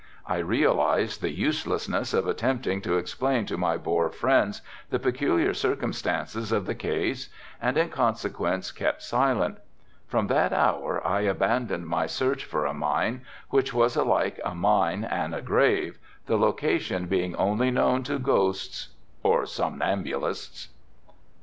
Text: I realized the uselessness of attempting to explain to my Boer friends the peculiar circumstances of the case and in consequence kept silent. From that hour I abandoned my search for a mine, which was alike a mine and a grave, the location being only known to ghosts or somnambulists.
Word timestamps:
I 0.25 0.39
realized 0.39 1.21
the 1.21 1.29
uselessness 1.29 2.11
of 2.11 2.25
attempting 2.25 2.81
to 2.81 2.97
explain 2.97 3.45
to 3.45 3.55
my 3.55 3.77
Boer 3.77 4.09
friends 4.09 4.63
the 4.89 4.97
peculiar 4.97 5.53
circumstances 5.53 6.51
of 6.51 6.65
the 6.65 6.73
case 6.73 7.29
and 7.61 7.77
in 7.77 7.89
consequence 7.89 8.71
kept 8.71 9.03
silent. 9.03 9.59
From 10.07 10.25
that 10.25 10.53
hour 10.53 11.05
I 11.05 11.19
abandoned 11.21 11.85
my 11.85 12.07
search 12.07 12.45
for 12.45 12.65
a 12.65 12.73
mine, 12.73 13.21
which 13.51 13.75
was 13.75 13.95
alike 13.95 14.39
a 14.43 14.55
mine 14.55 15.03
and 15.03 15.35
a 15.35 15.41
grave, 15.43 15.99
the 16.25 16.35
location 16.35 17.05
being 17.05 17.35
only 17.35 17.69
known 17.69 18.01
to 18.05 18.17
ghosts 18.17 18.87
or 19.21 19.45
somnambulists. 19.45 20.69